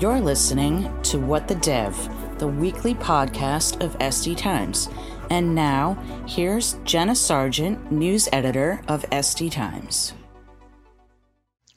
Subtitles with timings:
[0.00, 1.94] You're listening to What the Dev,
[2.38, 4.88] the weekly podcast of SD Times.
[5.28, 5.92] And now,
[6.26, 10.14] here's Jenna Sargent, news editor of SD Times.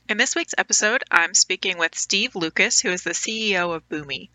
[0.08, 4.30] In this week's episode, I'm speaking with Steve Lucas, who is the CEO of Boomi.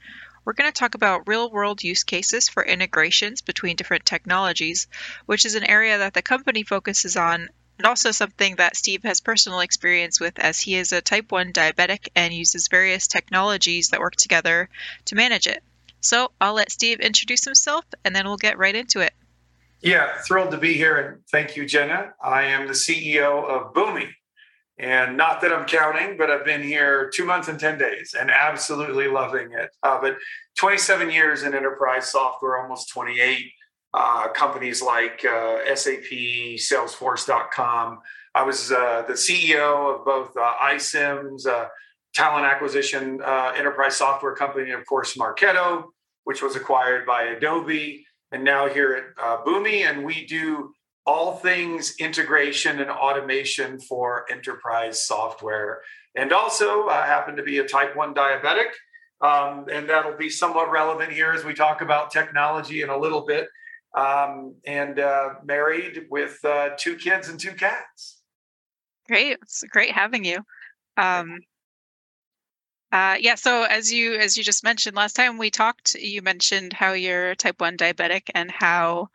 [0.44, 4.86] We're going to talk about real world use cases for integrations between different technologies,
[5.24, 7.48] which is an area that the company focuses on
[7.78, 11.52] and also something that Steve has personal experience with as he is a type 1
[11.52, 14.68] diabetic and uses various technologies that work together
[15.06, 15.62] to manage it.
[16.00, 19.12] So I'll let Steve introduce himself and then we'll get right into it.
[19.80, 22.12] Yeah, thrilled to be here and thank you, Jenna.
[22.22, 24.10] I am the CEO of Boomi.
[24.80, 28.30] And not that I'm counting, but I've been here two months and 10 days and
[28.30, 29.70] absolutely loving it.
[29.82, 30.16] Uh, but
[30.56, 33.52] 27 years in enterprise software, almost 28
[33.98, 36.10] uh, companies like uh, SAP,
[36.56, 37.98] Salesforce.com.
[38.32, 41.66] I was uh, the CEO of both uh, iCIMS, uh,
[42.14, 45.86] talent acquisition uh, enterprise software company, and of course, Marketo,
[46.24, 48.06] which was acquired by Adobe.
[48.30, 50.72] And now here at uh, Boomi, and we do
[51.04, 55.80] all things integration and automation for enterprise software.
[56.14, 58.70] And also, I happen to be a type 1 diabetic.
[59.20, 63.22] Um, and that'll be somewhat relevant here as we talk about technology in a little
[63.26, 63.48] bit
[63.96, 68.20] um, and uh, married with uh, two kids and two cats.
[69.06, 70.38] Great, it's great having you.
[70.96, 71.38] Um,
[72.90, 76.72] uh, yeah, so as you as you just mentioned last time we talked, you mentioned
[76.72, 79.08] how you're type one diabetic and how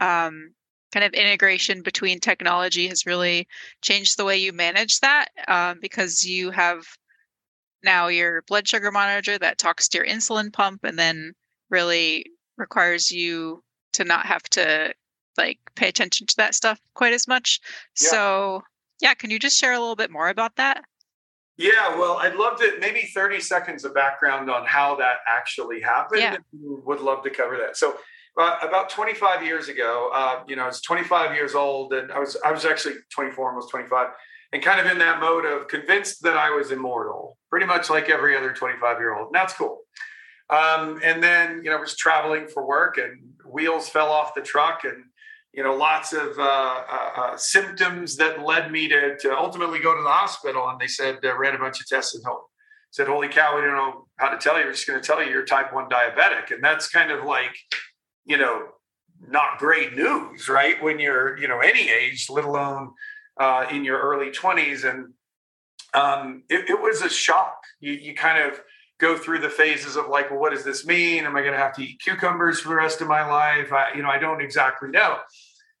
[0.00, 0.54] um,
[0.92, 3.46] kind of integration between technology has really
[3.82, 6.84] changed the way you manage that um, because you have
[7.84, 11.32] now your blood sugar monitor that talks to your insulin pump and then
[11.70, 12.24] really
[12.56, 13.62] requires you
[13.94, 14.94] to not have to
[15.36, 17.60] like pay attention to that stuff quite as much.
[18.00, 18.08] Yeah.
[18.08, 18.62] So,
[19.00, 20.84] yeah, can you just share a little bit more about that?
[21.56, 26.20] Yeah, well, I'd love to maybe 30 seconds of background on how that actually happened.
[26.20, 26.36] Yeah.
[26.52, 27.76] Would love to cover that.
[27.76, 27.96] So,
[28.38, 32.20] uh, about 25 years ago, uh, you know, I was 25 years old, and I
[32.20, 34.08] was I was actually 24, almost 25,
[34.52, 38.08] and kind of in that mode of convinced that I was immortal, pretty much like
[38.08, 39.26] every other 25 year old.
[39.28, 39.80] And that's cool.
[40.50, 44.40] Um, and then, you know, I was traveling for work and wheels fell off the
[44.40, 45.04] truck and,
[45.52, 49.94] you know, lots of uh, uh, uh, symptoms that led me to, to ultimately go
[49.94, 50.68] to the hospital.
[50.68, 52.46] And they said, uh, ran a bunch of tests and hope.
[52.90, 54.64] Said, holy cow, we don't know how to tell you.
[54.64, 56.50] We're just going to tell you you're type 1 diabetic.
[56.50, 57.54] And that's kind of like,
[58.24, 58.68] you know,
[59.26, 60.82] not great news, right?
[60.82, 62.92] When you're, you know, any age, let alone
[63.38, 64.88] uh, in your early 20s.
[64.88, 65.12] And
[65.92, 67.60] um, it, it was a shock.
[67.80, 68.60] You, you kind of,
[68.98, 71.24] go through the phases of like, well, what does this mean?
[71.24, 73.72] Am I going to have to eat cucumbers for the rest of my life?
[73.72, 75.18] I, you know, I don't exactly know.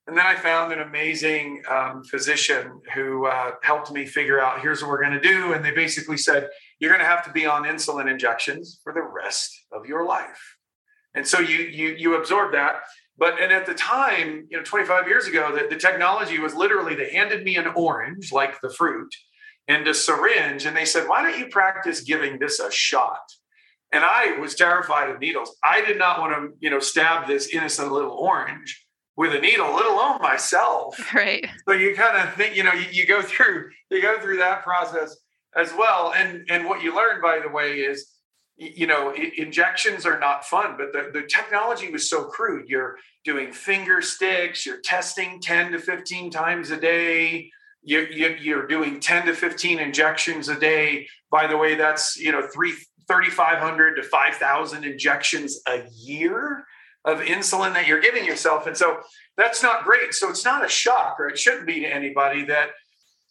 [0.06, 4.80] And then I found an amazing um, physician who uh, helped me figure out here's
[4.80, 5.52] what we're going to do.
[5.52, 9.02] And they basically said, you're going to have to be on insulin injections for the
[9.02, 10.56] rest of your life.
[11.14, 12.82] And so you you you absorb that.
[13.18, 16.94] But and at the time, you know, 25 years ago, the, the technology was literally
[16.94, 19.12] they handed me an orange, like the fruit,
[19.68, 20.64] and a syringe.
[20.64, 23.20] And they said, why don't you practice giving this a shot?
[23.92, 25.56] And I was terrified of needles.
[25.64, 28.86] I did not want to, you know, stab this innocent little orange
[29.16, 30.98] with a needle, let alone myself.
[31.14, 31.46] Right.
[31.66, 34.62] So you kind of think, you know, you, you go through, you go through that
[34.62, 35.16] process
[35.56, 36.12] as well.
[36.14, 38.12] And and what you learn, by the way, is
[38.58, 43.52] you know injections are not fun but the, the technology was so crude you're doing
[43.52, 47.48] finger sticks you're testing 10 to 15 times a day
[47.82, 51.08] you're, you're doing 10 to 15 injections a day.
[51.30, 52.72] By the way, that's, you know, three,
[53.06, 56.64] 3,500 to 5,000 injections a year
[57.04, 58.66] of insulin that you're giving yourself.
[58.66, 58.98] And so
[59.36, 60.12] that's not great.
[60.12, 62.70] So it's not a shock, or it shouldn't be to anybody that,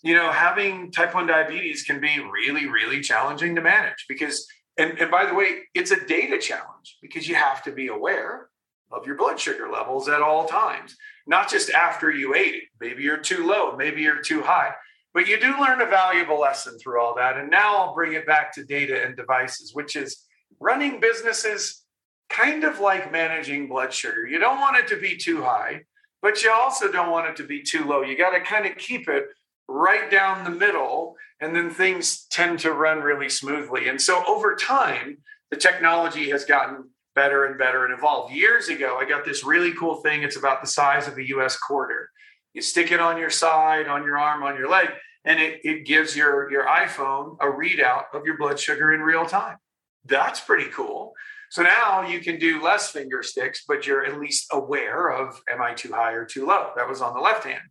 [0.03, 4.47] you know, having type 1 diabetes can be really, really challenging to manage because,
[4.77, 8.47] and, and by the way, it's a data challenge because you have to be aware
[8.91, 10.95] of your blood sugar levels at all times
[11.27, 12.63] not just after you ate it.
[12.79, 14.73] Maybe you're too low, maybe you're too high.
[15.13, 17.37] But you do learn a valuable lesson through all that.
[17.37, 20.25] And now I'll bring it back to data and devices, which is
[20.59, 21.83] running businesses
[22.29, 24.27] kind of like managing blood sugar.
[24.27, 25.83] You don't want it to be too high,
[26.21, 28.01] but you also don't want it to be too low.
[28.01, 29.25] You got to kind of keep it
[29.67, 33.89] right down the middle, and then things tend to run really smoothly.
[33.89, 35.17] And so over time,
[35.51, 38.31] the technology has gotten better and better and evolved.
[38.31, 40.21] Years ago, I got this really cool thing.
[40.21, 42.11] It's about the size of the US quarter.
[42.53, 44.89] You stick it on your side, on your arm, on your leg,
[45.25, 49.25] and it, it gives your, your iPhone a readout of your blood sugar in real
[49.25, 49.57] time.
[50.05, 51.13] That's pretty cool.
[51.49, 55.59] So now you can do less finger sticks, but you're at least aware of am
[55.59, 56.69] I too high or too low?
[56.75, 57.63] That was on the left hand.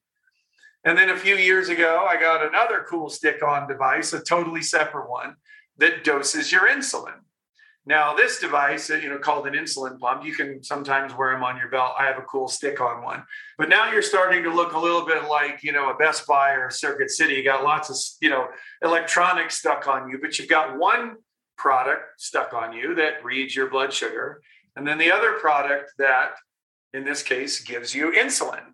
[0.83, 4.63] And then a few years ago, I got another cool stick on device, a totally
[4.63, 5.37] separate one
[5.79, 7.21] that doses your insulin.
[7.89, 11.57] Now, this device, you know, called an insulin pump, you can sometimes wear them on
[11.57, 11.95] your belt.
[11.97, 13.23] I have a cool stick on one.
[13.59, 16.51] But now you're starting to look a little bit like, you know, a Best Buy
[16.55, 17.35] or Circuit City.
[17.35, 18.49] You got lots of, you know,
[18.83, 21.15] electronics stuck on you, but you've got one
[21.57, 24.43] product stuck on you that reads your blood sugar.
[24.75, 26.33] And then the other product that,
[26.93, 28.65] in this case, gives you insulin.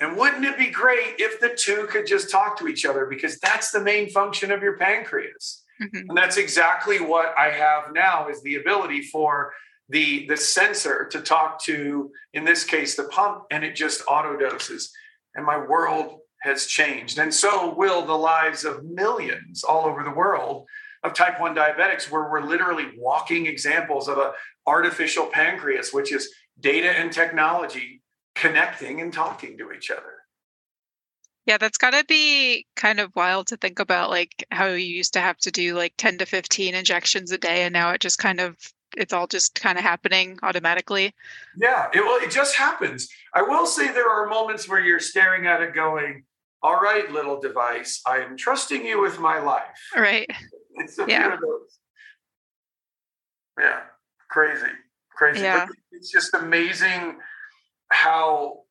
[0.00, 3.04] And wouldn't it be great if the two could just talk to each other?
[3.04, 6.08] Because that's the main function of your pancreas Mm-hmm.
[6.08, 9.52] And that's exactly what I have now is the ability for
[9.88, 14.36] the the sensor to talk to, in this case, the pump, and it just auto
[14.36, 14.92] doses.
[15.34, 17.18] And my world has changed.
[17.18, 20.66] And so will the lives of millions all over the world
[21.02, 24.32] of type 1 diabetics, where we're literally walking examples of a
[24.66, 28.02] artificial pancreas, which is data and technology
[28.34, 30.13] connecting and talking to each other.
[31.46, 35.12] Yeah, that's got to be kind of wild to think about, like how you used
[35.12, 38.18] to have to do like 10 to 15 injections a day, and now it just
[38.18, 38.56] kind of
[38.96, 41.14] it's all just kind of happening automatically.
[41.56, 43.08] Yeah, it well, it just happens.
[43.34, 46.24] I will say there are moments where you're staring at it, going,
[46.62, 50.28] "All right, little device, I am trusting you with my life." Right.
[50.76, 51.36] It's a yeah.
[53.56, 53.80] Yeah,
[54.28, 54.66] crazy,
[55.16, 55.42] crazy.
[55.42, 55.66] Yeah.
[55.66, 57.20] But it's just amazing
[57.90, 58.63] how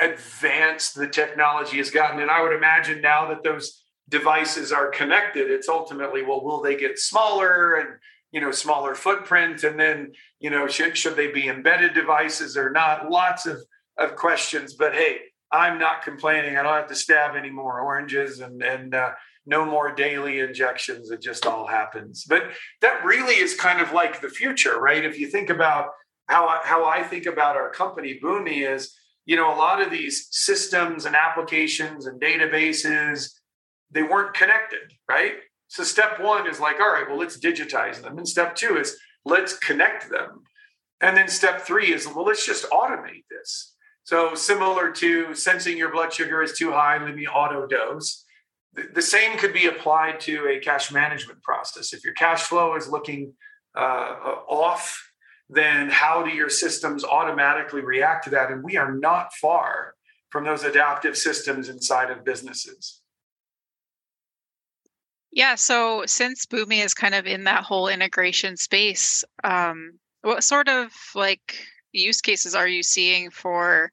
[0.00, 2.20] advanced the technology has gotten.
[2.20, 6.76] And I would imagine now that those devices are connected, it's ultimately, well, will they
[6.76, 7.88] get smaller and
[8.32, 9.64] you know smaller footprint?
[9.64, 13.10] And then you know should, should they be embedded devices or not?
[13.10, 13.58] Lots of
[13.98, 15.20] of questions but hey
[15.52, 16.56] i'm not complaining.
[16.56, 19.12] I don't have to stab any more oranges and and uh,
[19.46, 21.10] no more daily injections.
[21.10, 22.24] It just all happens.
[22.28, 22.50] But
[22.82, 25.04] that really is kind of like the future right?
[25.04, 25.90] If you think about
[26.28, 28.94] how I, how i think about our company boomi is
[29.26, 33.32] you know, a lot of these systems and applications and databases,
[33.90, 35.34] they weren't connected, right?
[35.68, 38.18] So step one is like, all right, well, let's digitize them.
[38.18, 40.44] And step two is let's connect them.
[41.00, 43.74] And then step three is, well, let's just automate this.
[44.04, 48.24] So similar to sensing your blood sugar is too high, let me auto dose.
[48.94, 51.92] The same could be applied to a cash management process.
[51.92, 53.32] If your cash flow is looking
[53.76, 54.14] uh,
[54.48, 55.05] off
[55.48, 58.50] then how do your systems automatically react to that?
[58.50, 59.94] And we are not far
[60.30, 63.00] from those adaptive systems inside of businesses.
[65.32, 65.54] Yeah.
[65.54, 70.92] So since Boomi is kind of in that whole integration space, um, what sort of
[71.14, 71.58] like
[71.92, 73.92] use cases are you seeing for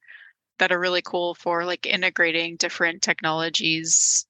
[0.59, 4.25] that are really cool for like integrating different technologies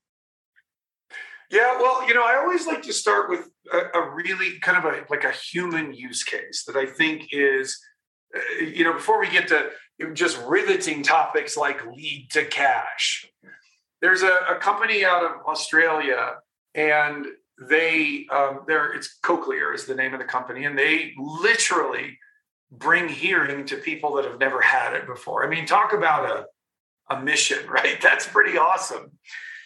[1.53, 4.85] yeah, well, you know, I always like to start with a, a really kind of
[4.91, 7.79] a like a human use case that I think is,
[8.35, 9.69] uh, you know, before we get to
[10.13, 13.29] just riveting topics like lead to cash.
[14.01, 16.37] There's a, a company out of Australia,
[16.73, 17.27] and
[17.69, 22.17] they um, they're it's Cochlear is the name of the company, and they literally
[22.71, 25.45] bring hearing to people that have never had it before.
[25.45, 28.01] I mean, talk about a a mission, right?
[28.01, 29.11] That's pretty awesome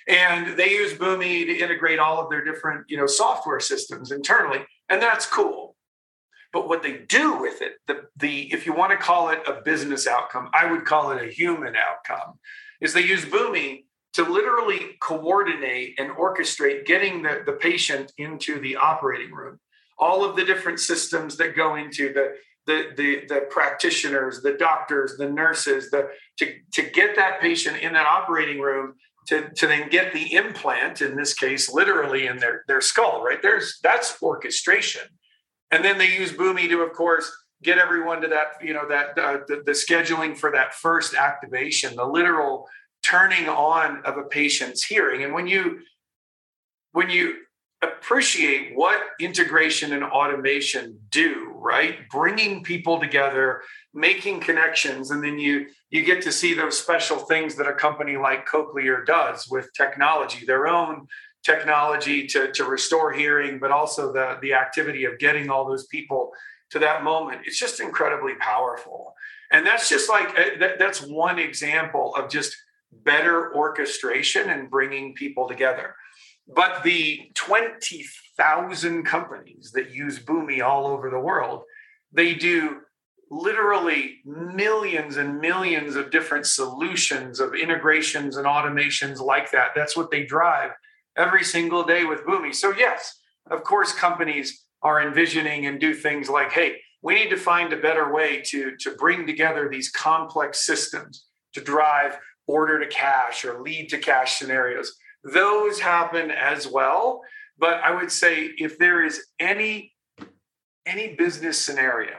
[0.08, 4.66] and they use Boomi to integrate all of their different you know software systems internally
[4.90, 5.76] and that's cool.
[6.54, 9.62] But what they do with it the, the if you want to call it a
[9.62, 12.40] business outcome i would call it a human outcome
[12.82, 13.84] is they use Boomi
[14.14, 19.60] to literally coordinate and orchestrate getting the, the patient into the operating room.
[20.00, 22.36] All of the different systems that go into the
[22.66, 27.94] the, the, the practitioners, the doctors, the nurses, the, to, to get that patient in
[27.94, 28.96] that operating room
[29.28, 33.42] to, to then get the implant, in this case, literally in their, their skull, right?
[33.42, 35.02] There's that's orchestration.
[35.72, 37.30] And then they use Boomi to, of course,
[37.62, 41.96] get everyone to that, you know, that uh, the, the scheduling for that first activation,
[41.96, 42.68] the literal
[43.04, 45.24] turning on of a patient's hearing.
[45.24, 45.80] And when you
[46.94, 47.36] when you
[47.84, 52.08] appreciate what integration and automation do right?
[52.10, 53.62] Bringing people together
[53.94, 58.16] making connections and then you you get to see those special things that a company
[58.18, 61.08] like cochlear does with technology their own
[61.44, 66.32] technology to, to restore hearing but also the the activity of getting all those people
[66.70, 67.42] to that moment.
[67.46, 69.14] It's just incredibly powerful.
[69.52, 72.56] And that's just like uh, that, that's one example of just
[73.04, 75.96] better orchestration and bringing people together
[76.48, 81.64] but the 20,000 companies that use Boomi all over the world,
[82.12, 82.82] they do
[83.30, 89.72] literally millions and millions of different solutions of integrations and automations like that.
[89.76, 90.72] That's what they drive
[91.18, 92.56] every single day with Boomi.
[92.56, 97.38] So, yes, of course, companies are envisioning and do things like, hey, we need to
[97.38, 102.88] find a better way to, to bring together these complex systems to drive order to
[102.88, 104.96] cash or lead to cash scenarios
[105.34, 107.22] those happen as well.
[107.58, 109.94] But I would say if there is any
[110.86, 112.16] any business scenario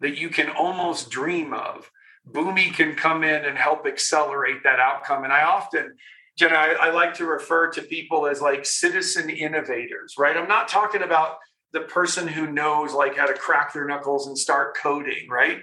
[0.00, 1.90] that you can almost dream of,
[2.30, 5.24] Boomi can come in and help accelerate that outcome.
[5.24, 5.94] And I often,
[6.38, 10.36] Jenna, I, I like to refer to people as like citizen innovators, right?
[10.36, 11.36] I'm not talking about
[11.72, 15.58] the person who knows like how to crack their knuckles and start coding, right?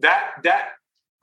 [0.00, 0.70] That that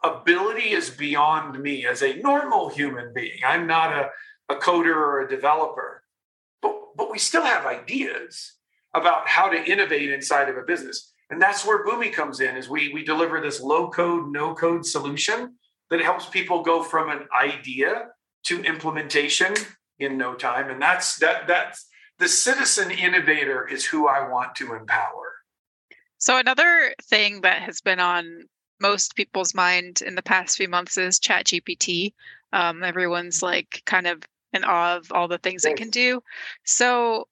[0.03, 3.39] ability is beyond me as a normal human being.
[3.44, 4.10] I'm not a,
[4.50, 6.04] a coder or a developer,
[6.62, 8.54] but but we still have ideas
[8.94, 11.12] about how to innovate inside of a business.
[11.30, 14.86] And that's where Boomi comes in is we we deliver this low code, no code
[14.86, 15.56] solution
[15.90, 18.08] that helps people go from an idea
[18.46, 19.54] to implementation
[20.00, 20.70] in no time.
[20.70, 21.88] And that's that that's
[22.20, 25.34] the citizen innovator is who I want to empower.
[26.18, 28.44] So another thing that has been on
[28.80, 32.14] most people's mind in the past few months is Chat GPT.
[32.54, 34.22] Um, everyone's like kind of
[34.56, 36.22] in awe of all the things it can do.
[36.64, 37.28] So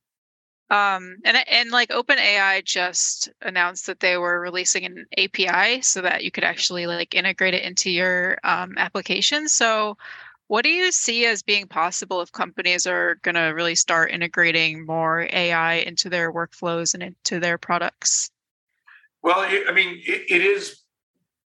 [0.69, 6.23] um, and and like OpenAI just announced that they were releasing an API so that
[6.23, 9.47] you could actually like integrate it into your um, application.
[9.47, 9.97] So
[10.47, 14.85] what do you see as being possible if companies are going to really start integrating
[14.85, 18.31] more AI into their workflows and into their products?
[19.21, 20.81] Well, I mean, it, it is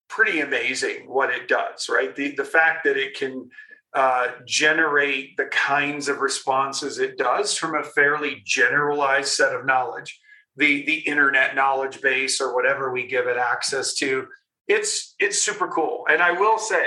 [0.07, 2.15] pretty amazing what it does, right?
[2.15, 3.49] The, the fact that it can
[3.93, 10.19] uh, generate the kinds of responses it does from a fairly generalized set of knowledge,
[10.55, 14.27] the, the internet knowledge base or whatever we give it access to.
[14.67, 16.05] It's it's super cool.
[16.07, 16.85] And I will say,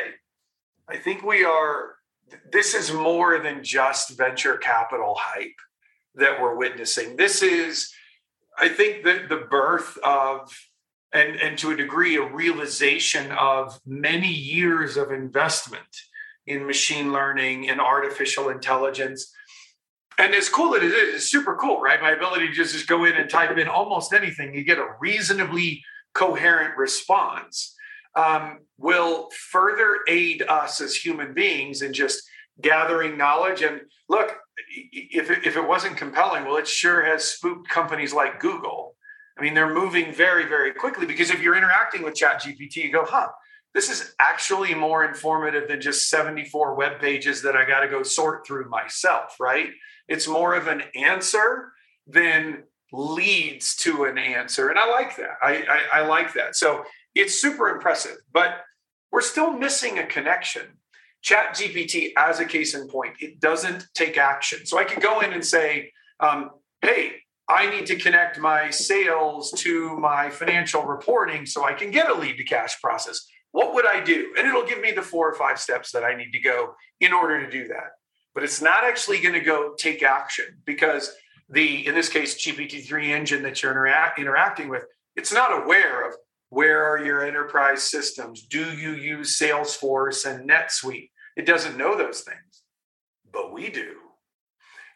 [0.88, 1.97] I think we are,
[2.52, 5.61] this is more than just venture capital hype
[6.14, 7.16] that we're witnessing.
[7.16, 7.92] This is,
[8.59, 10.56] I think, the, the birth of,
[11.12, 15.82] and, and to a degree, a realization of many years of investment
[16.47, 19.33] in machine learning and artificial intelligence.
[20.19, 22.01] And as cool it is, it's super cool, right?
[22.01, 24.95] My ability to just, just go in and type in almost anything, you get a
[25.01, 25.83] reasonably
[26.15, 27.75] coherent response
[28.15, 32.23] um, will further aid us as human beings in just
[32.61, 33.63] gathering knowledge.
[33.63, 34.37] And look,
[34.93, 38.97] if it, if it wasn't compelling, well, it sure has spooked companies like Google.
[39.39, 43.05] I mean, they're moving very, very quickly because if you're interacting with ChatGPT, you go,
[43.07, 43.29] huh,
[43.75, 48.02] this is actually more informative than just 74 web pages that I got to go
[48.02, 49.71] sort through myself, right?
[50.09, 51.73] It's more of an answer
[52.07, 54.69] than leads to an answer.
[54.69, 55.37] And I like that.
[55.43, 56.55] I, I, I like that.
[56.57, 58.59] So it's super impressive, but
[59.11, 60.62] we're still missing a connection.
[61.23, 64.67] Chat GPT, as a case in point, it doesn't take action.
[64.67, 66.50] So I can go in and say, um,
[66.83, 67.12] hey,
[67.49, 72.14] I need to connect my sales to my financial reporting so I can get a
[72.14, 73.26] lead to cash process.
[73.52, 74.35] What would I do?
[74.37, 77.12] And it'll give me the four or five steps that I need to go in
[77.12, 77.92] order to do that.
[78.35, 81.14] But it's not actually going to go take action because
[81.50, 84.85] the, in this case, GPT-3 engine that you're interact, interacting with,
[85.16, 86.14] it's not aware of
[86.49, 88.42] where are your enterprise systems?
[88.42, 91.11] Do you use Salesforce and NetSuite?
[91.37, 92.62] It doesn't know those things,
[93.32, 93.97] but we do.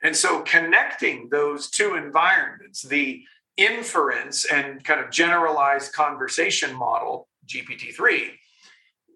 [0.02, 3.22] And so connecting those two environments, the
[3.56, 8.32] inference and kind of generalized conversation model, GPT-3,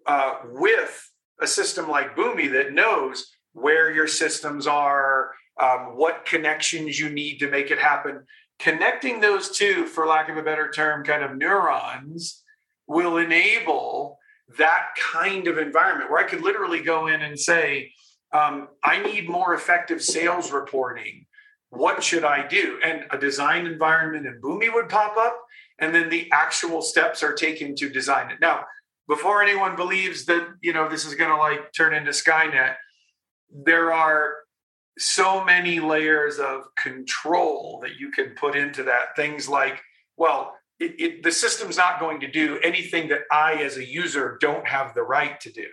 [0.07, 1.09] uh, with
[1.41, 7.39] a system like Boomi that knows where your systems are, um, what connections you need
[7.39, 8.25] to make it happen,
[8.59, 12.43] connecting those two, for lack of a better term, kind of neurons
[12.87, 14.17] will enable
[14.57, 17.91] that kind of environment where I could literally go in and say,
[18.33, 21.25] um, I need more effective sales reporting.
[21.69, 22.79] What should I do?
[22.83, 25.37] And a design environment in Boomi would pop up,
[25.79, 28.39] and then the actual steps are taken to design it.
[28.41, 28.65] Now,
[29.11, 32.75] before anyone believes that you know this is going to like turn into Skynet,
[33.51, 34.35] there are
[34.97, 39.13] so many layers of control that you can put into that.
[39.17, 39.81] Things like,
[40.15, 44.37] well, it, it, the system's not going to do anything that I, as a user,
[44.39, 45.67] don't have the right to do.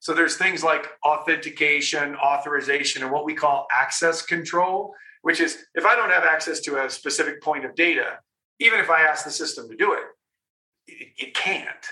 [0.00, 5.84] So there's things like authentication, authorization, and what we call access control, which is if
[5.84, 8.20] I don't have access to a specific point of data,
[8.58, 10.04] even if I ask the system to do it,
[10.86, 11.86] it, it can't.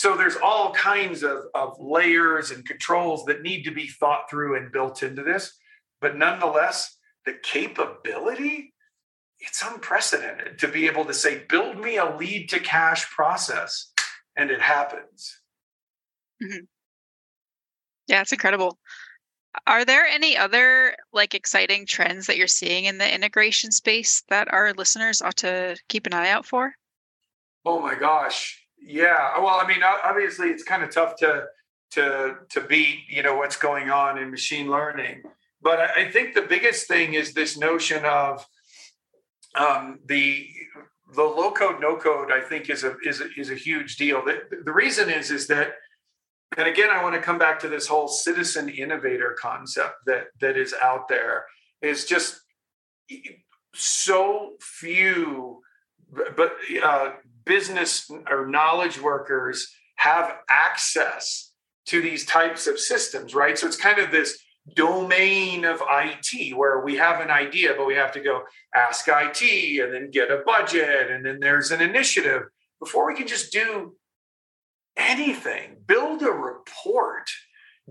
[0.00, 4.56] So there's all kinds of, of layers and controls that need to be thought through
[4.56, 5.58] and built into this.
[6.00, 8.72] But nonetheless, the capability,
[9.40, 13.92] it's unprecedented to be able to say, build me a lead to cash process,
[14.36, 15.38] and it happens.
[16.42, 16.64] Mm-hmm.
[18.06, 18.78] Yeah, it's incredible.
[19.66, 24.50] Are there any other like exciting trends that you're seeing in the integration space that
[24.50, 26.72] our listeners ought to keep an eye out for?
[27.66, 28.56] Oh my gosh.
[28.82, 29.38] Yeah.
[29.38, 31.46] Well, I mean, obviously it's kind of tough to
[31.92, 35.22] to to beat, you know, what's going on in machine learning.
[35.62, 38.46] But I, think the biggest thing is this notion of
[39.54, 40.46] um, the
[41.14, 44.24] the low code, no code, I think is a is a, is a huge deal.
[44.24, 45.74] The, the reason is is that,
[46.56, 50.56] and again, I want to come back to this whole citizen innovator concept that that
[50.56, 51.44] is out there.
[51.82, 52.40] Is just
[53.74, 55.60] so few,
[56.36, 57.12] but uh,
[57.50, 61.50] business or knowledge workers have access
[61.84, 63.58] to these types of systems, right?
[63.58, 64.38] So it's kind of this
[64.76, 69.42] domain of IT where we have an idea, but we have to go ask IT
[69.82, 71.10] and then get a budget.
[71.10, 72.42] And then there's an initiative
[72.78, 73.96] before we can just do
[74.96, 77.28] anything, build a report,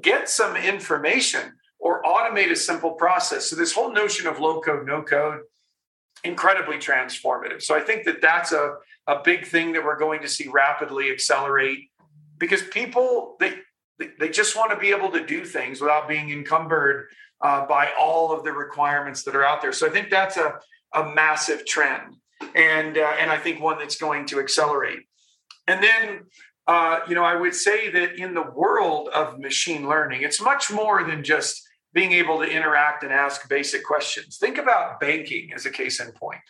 [0.02, 3.50] get some information, or automate a simple process.
[3.50, 5.42] So, this whole notion of low code, no code,
[6.24, 7.62] incredibly transformative.
[7.62, 8.76] So, I think that that's a,
[9.08, 11.90] a big thing that we're going to see rapidly accelerate
[12.38, 13.56] because people, they,
[14.20, 17.08] they just want to be able to do things without being encumbered
[17.42, 19.74] uh, by all of the requirements that are out there.
[19.74, 20.60] So I think that's a,
[20.94, 22.16] a massive trend,
[22.56, 25.00] and uh, and I think one that's going to accelerate.
[25.68, 26.22] And then,
[26.68, 30.72] uh, you know, I would say that in the world of machine learning, it's much
[30.72, 31.62] more than just
[31.94, 34.38] being able to interact and ask basic questions.
[34.38, 36.42] Think about banking as a case in point.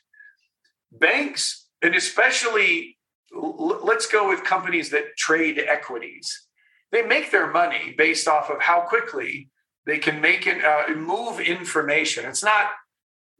[0.92, 2.98] Banks, and especially,
[3.32, 6.48] let's go with companies that trade equities
[6.92, 9.50] they make their money based off of how quickly
[9.86, 12.26] they can make it uh, move information.
[12.26, 12.72] It's not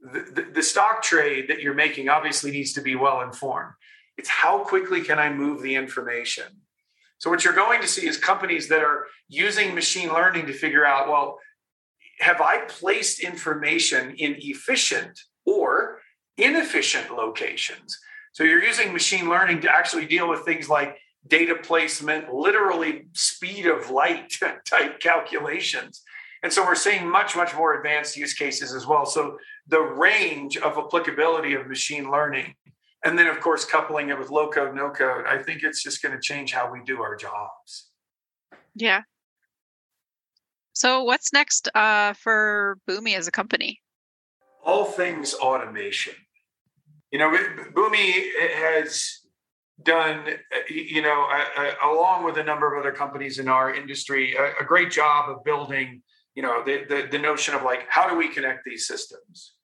[0.02, 3.74] the, the, the stock trade that you're making obviously needs to be well informed.
[4.18, 6.46] It's how quickly can I move the information.
[7.18, 10.86] So what you're going to see is companies that are using machine learning to figure
[10.86, 11.40] out, well,
[12.20, 16.00] have I placed information in efficient or
[16.38, 17.98] inefficient locations?
[18.34, 20.98] So you're using machine learning to actually deal with things like
[21.28, 24.34] data placement, literally speed of light
[24.66, 26.04] type calculations.
[26.42, 29.06] And so we're seeing much, much more advanced use cases as well.
[29.06, 32.56] So the range of applicability of machine learning,
[33.04, 36.02] and then of course coupling it with low code, no code, I think it's just
[36.02, 37.90] going to change how we do our jobs.
[38.76, 39.02] Yeah.
[40.80, 43.82] So what's next uh, for Boomi as a company?
[44.64, 46.14] All things automation.
[47.12, 47.38] You know,
[47.74, 49.20] Boomi has
[49.84, 50.26] done,
[50.70, 51.28] you know,
[51.84, 56.02] along with a number of other companies in our industry, a, great job of building,
[56.34, 59.56] you know, the, the, the notion of like, how do we connect these systems?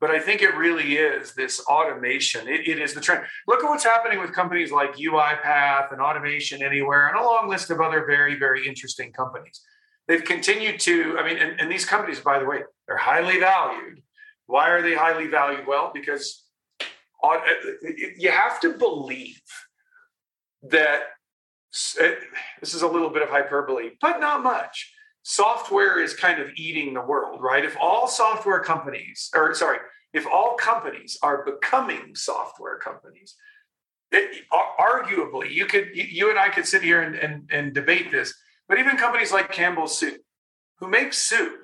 [0.00, 2.48] But I think it really is this automation.
[2.48, 3.26] It, it is the trend.
[3.46, 7.68] Look at what's happening with companies like UiPath and Automation Anywhere and a long list
[7.68, 9.60] of other very, very interesting companies.
[10.08, 14.02] They've continued to, I mean, and, and these companies, by the way, they're highly valued.
[14.46, 15.66] Why are they highly valued?
[15.66, 16.44] Well, because
[17.22, 17.38] uh,
[18.16, 19.42] you have to believe
[20.62, 21.02] that
[22.00, 22.14] eh,
[22.60, 24.94] this is a little bit of hyperbole, but not much.
[25.22, 27.64] Software is kind of eating the world, right?
[27.64, 29.78] If all software companies, or sorry,
[30.14, 33.36] if all companies are becoming software companies,
[34.10, 34.44] it,
[34.80, 38.32] arguably, you could, you and I could sit here and, and, and debate this,
[38.68, 40.20] but even companies like Campbell's Soup,
[40.78, 41.60] who make soup,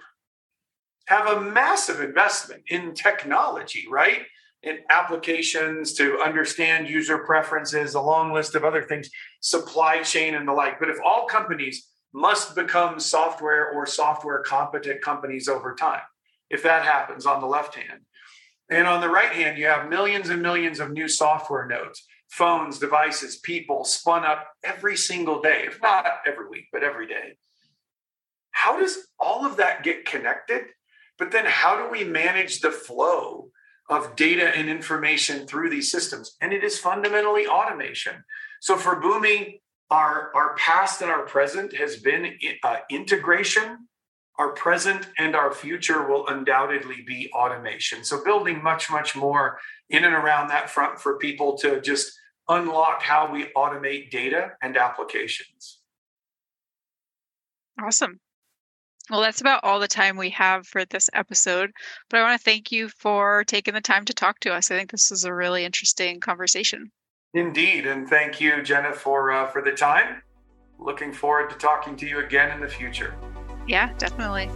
[1.07, 4.23] have a massive investment in technology, right?
[4.65, 10.49] in applications to understand user preferences, a long list of other things, supply chain and
[10.49, 10.81] the like.
[10.81, 16.01] But if all companies must become software or software competent companies over time,
[16.51, 18.01] if that happens on the left hand.
[18.71, 22.03] And on the right hand, you have millions and millions of new software nodes,
[22.37, 27.37] phones, devices, people spun up every single day, if not every week, but every day.
[28.51, 30.63] How does all of that get connected?
[31.19, 33.51] But then how do we manage the flow
[33.89, 36.37] of data and information through these systems.
[36.41, 38.25] And it is fundamentally automation.
[38.61, 43.89] So for Boomi, our, our past and our present has been uh, integration.
[44.39, 48.05] Our present and our future will undoubtedly be automation.
[48.05, 49.59] So building much, much more
[49.91, 52.11] in and around that front for people to just
[52.49, 55.81] unlock how we automate data and applications.
[57.83, 58.21] Awesome.
[59.11, 61.73] Well, that's about all the time we have for this episode.
[62.09, 64.71] But I want to thank you for taking the time to talk to us.
[64.71, 66.91] I think this is a really interesting conversation.
[67.35, 70.23] Indeed, and thank you, Jenna, for uh, for the time.
[70.79, 73.15] Looking forward to talking to you again in the future.
[73.67, 74.51] Yeah, definitely.